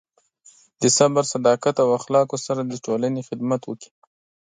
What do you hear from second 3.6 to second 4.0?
وکړئ.